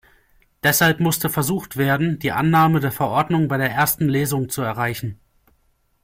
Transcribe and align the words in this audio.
Deshalb 0.63 0.99
musste 0.99 1.29
versucht 1.29 1.77
werden, 1.77 2.17
die 2.17 2.31
Annahme 2.31 2.79
der 2.79 2.91
Verordnung 2.91 3.47
bei 3.47 3.57
der 3.57 3.69
ersten 3.69 4.09
Lesung 4.09 4.49
zu 4.49 4.63
erreichen. 4.63 5.19